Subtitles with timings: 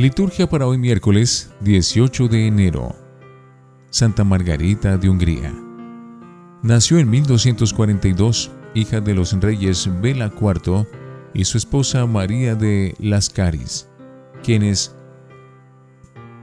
[0.00, 2.96] Liturgia para hoy miércoles 18 de enero.
[3.90, 5.54] Santa Margarita de Hungría.
[6.62, 10.86] Nació en 1242, hija de los reyes Bela IV
[11.34, 13.90] y su esposa María de Lascaris,
[14.42, 14.96] quienes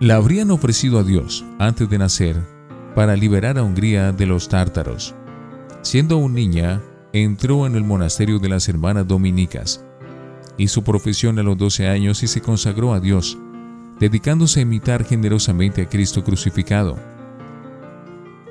[0.00, 2.36] la habrían ofrecido a Dios antes de nacer
[2.96, 5.14] para liberar a Hungría de los tártaros.
[5.82, 6.82] Siendo aún niña,
[7.12, 9.84] entró en el monasterio de las hermanas dominicas.
[10.58, 13.38] Hizo profesión a los 12 años y se consagró a Dios,
[14.04, 16.98] dedicándose a imitar generosamente a Cristo crucificado.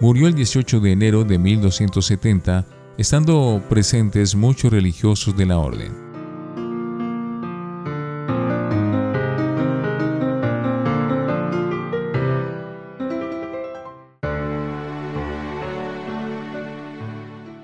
[0.02, 2.66] Murió el 18 de enero de 1270,
[2.98, 5.92] estando presentes muchos religiosos de la orden.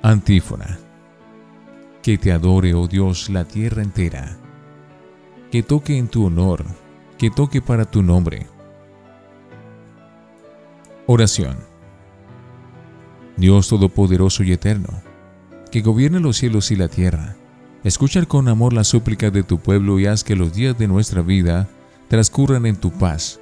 [0.04, 0.78] Antífona.
[2.04, 4.38] Que te adore, oh Dios, la tierra entera.
[5.52, 6.66] Que toque en tu honor,
[7.20, 8.48] que toque para tu nombre.
[11.06, 11.58] Oración.
[13.36, 15.02] Dios Todopoderoso y Eterno,
[15.70, 17.36] que gobierna los cielos y la tierra,
[17.84, 21.22] escucha con amor la súplica de tu pueblo y haz que los días de nuestra
[21.22, 21.67] vida
[22.08, 23.42] transcurran en tu paz.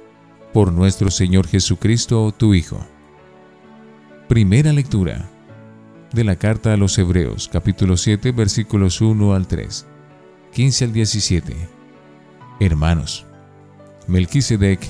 [0.52, 2.84] Por nuestro Señor Jesucristo, tu Hijo.
[4.28, 5.30] Primera lectura
[6.12, 9.86] de la carta a los Hebreos, capítulo 7, versículos 1 al 3,
[10.52, 11.56] 15 al 17.
[12.60, 13.27] Hermanos,
[14.08, 14.80] Melquisedec,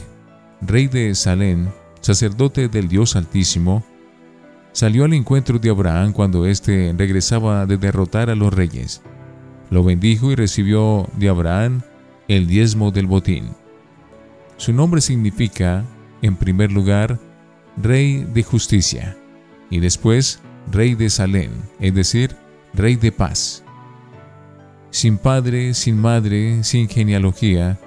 [0.61, 1.67] rey de Salem,
[2.01, 3.85] sacerdote del Dios Altísimo,
[4.71, 9.03] salió al encuentro de Abraham cuando éste regresaba de derrotar a los reyes.
[9.71, 11.83] Lo bendijo y recibió de Abraham
[12.29, 13.51] el diezmo del botín.
[14.57, 15.85] Su nombre significa,
[16.23, 17.19] en primer lugar,
[17.77, 19.17] Rey de Justicia,
[19.69, 22.37] y después rey de Salem, es decir,
[22.73, 23.65] rey de paz.
[24.91, 27.79] Sin padre, sin madre, sin genealogía,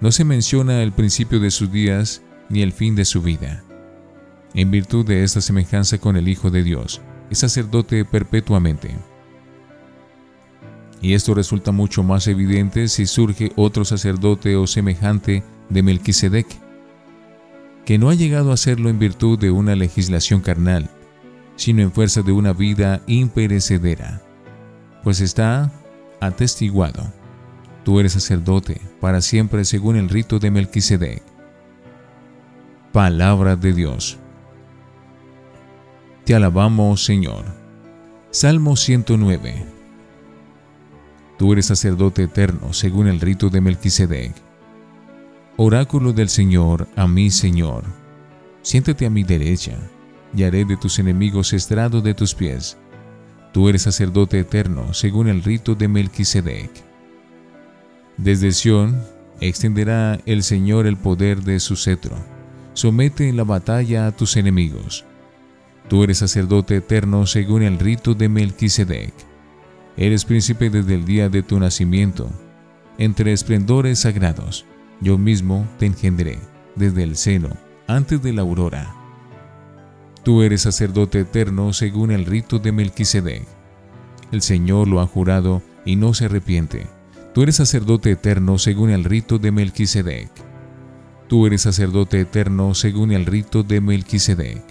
[0.00, 3.62] no se menciona el principio de sus días ni el fin de su vida.
[4.54, 7.00] En virtud de esta semejanza con el Hijo de Dios,
[7.30, 8.96] es sacerdote perpetuamente.
[11.00, 16.46] Y esto resulta mucho más evidente si surge otro sacerdote o semejante de Melquisedec,
[17.84, 20.90] que no ha llegado a serlo en virtud de una legislación carnal,
[21.56, 24.22] sino en fuerza de una vida imperecedera,
[25.02, 25.72] pues está
[26.20, 27.19] atestiguado.
[27.84, 31.22] Tú eres sacerdote para siempre según el rito de Melquisedec.
[32.92, 34.18] Palabra de Dios.
[36.24, 37.44] Te alabamos, Señor.
[38.30, 39.66] Salmo 109.
[41.38, 44.34] Tú eres sacerdote eterno según el rito de Melquisedec.
[45.56, 47.84] Oráculo del Señor a mi Señor.
[48.62, 49.78] Siéntate a mi derecha
[50.34, 52.76] y haré de tus enemigos estrado de tus pies.
[53.52, 56.89] Tú eres sacerdote eterno, según el rito de Melquisedec.
[58.22, 59.02] Desde Sión
[59.40, 62.16] extenderá el Señor el poder de su cetro.
[62.74, 65.06] Somete en la batalla a tus enemigos.
[65.88, 69.14] Tú eres sacerdote eterno según el rito de Melquisedec.
[69.96, 72.30] Eres príncipe desde el día de tu nacimiento.
[72.98, 74.66] Entre esplendores sagrados,
[75.00, 76.38] yo mismo te engendré
[76.76, 77.48] desde el seno,
[77.86, 78.94] antes de la aurora.
[80.24, 83.46] Tú eres sacerdote eterno según el rito de Melquisedec.
[84.30, 86.99] El Señor lo ha jurado y no se arrepiente.
[87.40, 90.28] Tú eres sacerdote eterno según el rito de Melquisedec.
[91.26, 94.62] Tú eres sacerdote eterno según el rito de Melquisedec.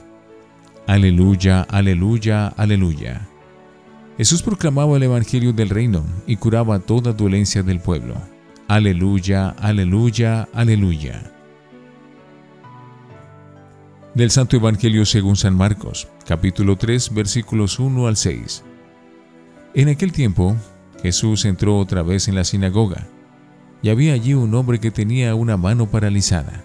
[0.86, 3.28] Aleluya, aleluya, aleluya.
[4.20, 8.14] Jesús proclamaba el Evangelio del reino y curaba toda dolencia del pueblo.
[8.68, 11.32] Aleluya, aleluya, aleluya
[14.14, 18.64] del Santo Evangelio según San Marcos, capítulo 3, versículos 1 al 6.
[19.74, 20.56] En aquel tiempo,
[21.02, 23.08] Jesús entró otra vez en la sinagoga,
[23.82, 26.64] y había allí un hombre que tenía una mano paralizada.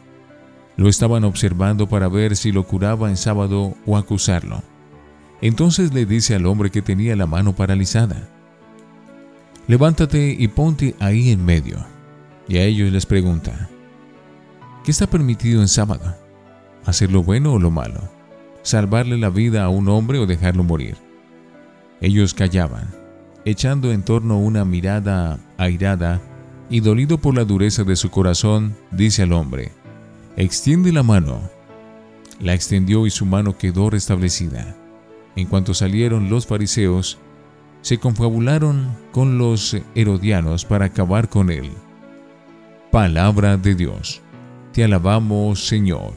[0.77, 4.63] Lo estaban observando para ver si lo curaba en sábado o acusarlo.
[5.41, 8.29] Entonces le dice al hombre que tenía la mano paralizada,
[9.67, 11.79] Levántate y ponte ahí en medio.
[12.49, 13.71] Y a ellos les pregunta,
[14.85, 16.15] ¿qué está permitido en sábado?
[16.85, 18.01] hacer lo bueno o lo malo,
[18.63, 20.97] salvarle la vida a un hombre o dejarlo morir.
[22.01, 22.89] Ellos callaban,
[23.45, 26.21] echando en torno una mirada airada,
[26.71, 29.73] y dolido por la dureza de su corazón, dice al hombre,
[30.37, 31.41] extiende la mano.
[32.41, 34.77] La extendió y su mano quedó restablecida.
[35.37, 37.19] En cuanto salieron los fariseos,
[37.83, 41.71] se confabularon con los herodianos para acabar con él.
[42.91, 44.23] Palabra de Dios.
[44.73, 46.15] Te alabamos, Señor.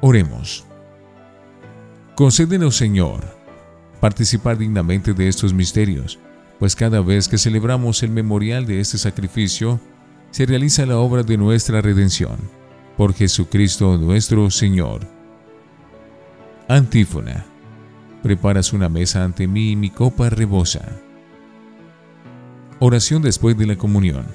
[0.00, 0.64] Oremos.
[2.16, 3.39] Concédenos, Señor,
[4.00, 6.18] participar dignamente de estos misterios,
[6.58, 9.80] pues cada vez que celebramos el memorial de este sacrificio,
[10.30, 12.36] se realiza la obra de nuestra redención.
[12.96, 15.00] Por Jesucristo nuestro Señor.
[16.68, 17.44] Antífona.
[18.22, 20.86] Preparas una mesa ante mí y mi copa rebosa.
[22.78, 24.26] Oración después de la comunión.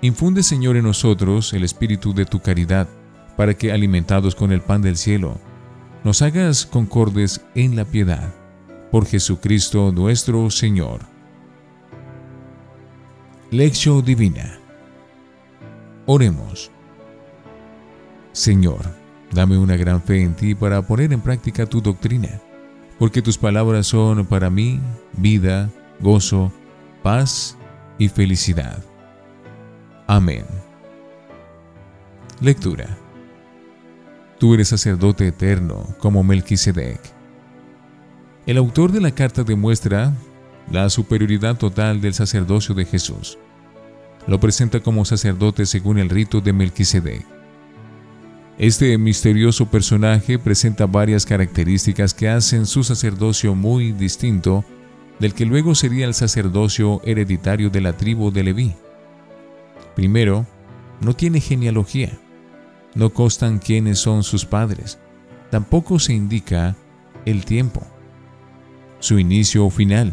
[0.00, 2.88] Infunde Señor en nosotros el espíritu de tu caridad,
[3.36, 5.38] para que alimentados con el pan del cielo,
[6.04, 8.39] nos hagas concordes en la piedad.
[8.90, 11.00] Por Jesucristo nuestro Señor.
[13.52, 14.58] Lección Divina.
[16.06, 16.72] Oremos.
[18.32, 18.80] Señor,
[19.32, 22.40] dame una gran fe en ti para poner en práctica tu doctrina,
[22.98, 24.80] porque tus palabras son para mí
[25.12, 25.70] vida,
[26.00, 26.52] gozo,
[27.04, 27.56] paz
[27.96, 28.82] y felicidad.
[30.08, 30.46] Amén.
[32.40, 32.88] Lectura.
[34.40, 37.19] Tú eres sacerdote eterno como Melquisedec.
[38.46, 40.12] El autor de la carta demuestra
[40.70, 43.38] la superioridad total del sacerdocio de Jesús
[44.26, 47.26] lo presenta como sacerdote según el rito de Melquisedec.
[48.58, 54.64] Este misterioso personaje presenta varias características que hacen su sacerdocio muy distinto
[55.18, 58.74] del que luego sería el sacerdocio hereditario de la tribu de Leví.
[59.96, 60.46] Primero,
[61.00, 62.18] no tiene genealogía.
[62.94, 64.98] No constan quiénes son sus padres.
[65.50, 66.76] Tampoco se indica
[67.24, 67.86] el tiempo.
[69.00, 70.12] Su inicio o final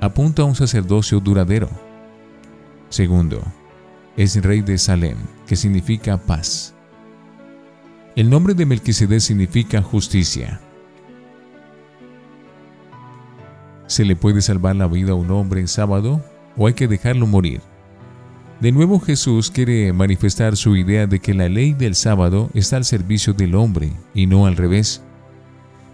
[0.00, 1.68] apunta a un sacerdocio duradero
[2.90, 3.42] Segundo,
[4.16, 6.74] es rey de Salem, que significa paz.
[8.16, 10.60] El nombre de Melquisedec significa justicia.
[13.86, 16.22] ¿Se le puede salvar la vida a un hombre en sábado
[16.56, 17.60] o hay que dejarlo morir?
[18.60, 22.84] De nuevo Jesús quiere manifestar su idea de que la ley del sábado está al
[22.84, 25.02] servicio del hombre y no al revés.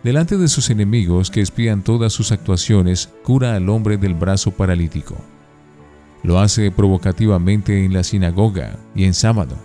[0.04, 5.16] Delante de sus enemigos que espían todas sus actuaciones, cura al hombre del brazo paralítico.
[6.22, 9.56] Lo hace provocativamente en la sinagoga y en sábado.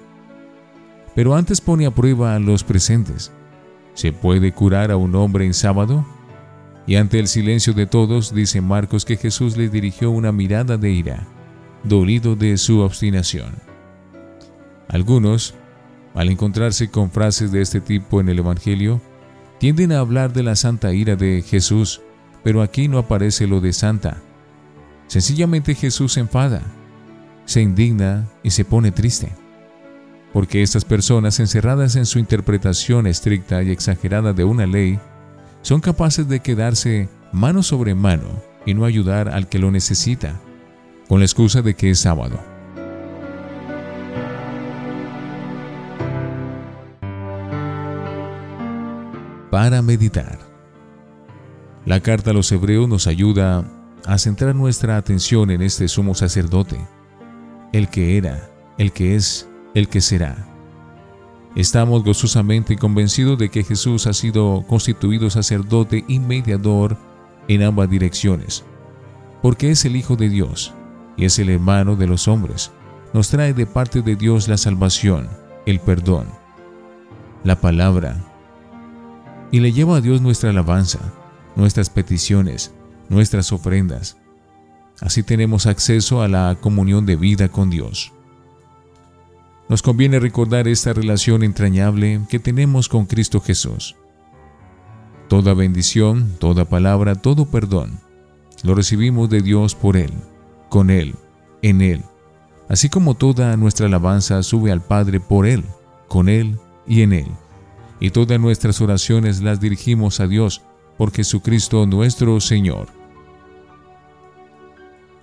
[1.14, 3.34] Pero antes pone a prueba a los presentes.
[3.94, 6.06] ¿Se puede curar a un hombre en sábado?
[6.88, 10.90] Y ante el silencio de todos, dice Marcos que Jesús le dirigió una mirada de
[10.90, 11.28] ira,
[11.84, 13.56] dolido de su obstinación.
[14.88, 15.54] Algunos,
[16.16, 19.02] al encontrarse con frases de este tipo en el Evangelio,
[19.60, 22.02] tienden a hablar de la santa ira de Jesús,
[22.44, 24.22] pero aquí no aparece lo de santa,
[25.10, 26.62] Sencillamente Jesús se enfada,
[27.46, 29.32] se indigna y se pone triste.
[30.34, 35.00] Porque estas personas encerradas en su interpretación estricta y exagerada de una ley,
[35.64, 38.28] son capaces de quedarse mano sobre mano
[38.68, 40.40] y no ayudar al que lo necesita,
[41.08, 42.40] con la excusa de que es sábado.
[49.62, 50.40] Para meditar.
[51.86, 53.70] La carta a los hebreos nos ayuda
[54.06, 56.80] a centrar nuestra atención en este sumo sacerdote,
[57.74, 60.48] el que era, el que es, el que será.
[61.58, 66.96] Estamos gozosamente convencidos de que Jesús ha sido constituido sacerdote y mediador
[67.50, 68.64] en ambas direcciones,
[69.42, 70.74] porque es el Hijo de Dios
[71.18, 72.72] y es el hermano de los hombres.
[73.14, 75.28] Nos trae de parte de Dios la salvación,
[75.66, 76.28] el perdón,
[77.44, 78.29] la palabra,
[79.52, 81.00] y le lleva a Dios nuestra alabanza,
[81.56, 82.74] nuestras peticiones,
[83.10, 84.18] nuestras ofrendas.
[85.02, 88.12] Así tenemos acceso a la comunión de vida con Dios.
[89.70, 93.96] Nos conviene recordar esta relación entrañable que tenemos con Cristo Jesús.
[95.28, 98.00] Toda bendición, toda palabra, todo perdón,
[98.64, 100.12] lo recibimos de Dios por Él,
[100.70, 101.16] con Él,
[101.62, 102.04] en Él,
[102.68, 105.64] así como toda nuestra alabanza sube al Padre por Él,
[106.08, 107.28] con Él y en Él.
[108.00, 110.62] Y todas nuestras oraciones las dirigimos a Dios
[110.98, 112.88] por Jesucristo nuestro Señor.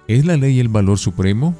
[0.08, 1.56] ¿Es la ley el valor supremo?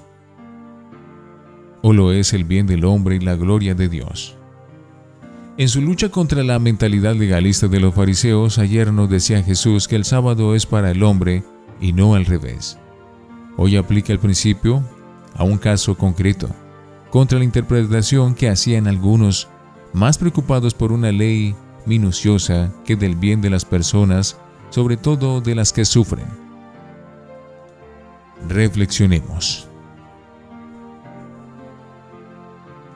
[1.83, 4.37] ¿O lo es el bien del hombre y la gloria de Dios?
[5.59, 9.97] En su lucha contra la mentalidad legalista de los fariseos, ayer nos decía Jesús que
[9.97, 11.45] el sábado es para el hombre
[11.81, 12.79] y no al revés.
[13.57, 14.83] Hoy aplica el principio
[15.35, 16.49] a un caso concreto,
[17.11, 19.49] contra la interpretación que hacían algunos,
[19.93, 21.55] más preocupados por una ley
[21.87, 24.37] minuciosa que del bien de las personas,
[24.71, 26.27] sobre todo de las que sufren.
[28.49, 29.69] Reflexionemos.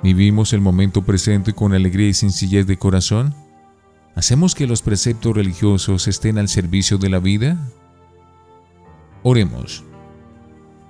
[0.03, 3.35] ¿Vivimos el momento presente con alegría y sencillez de corazón?
[4.15, 7.59] ¿Hacemos que los preceptos religiosos estén al servicio de la vida?
[9.23, 9.85] Oremos.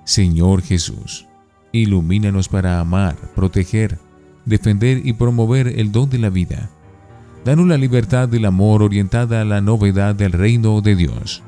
[0.05, 1.27] Señor Jesús,
[1.73, 3.99] ilumínanos para amar, proteger,
[4.51, 6.69] defender y promover el don de la vida.
[7.45, 11.43] Danos la libertad del amor orientada a la novedad del reino de Dios.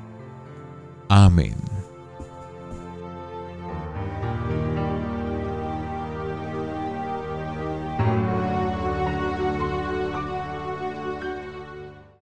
[1.11, 1.72] Amén.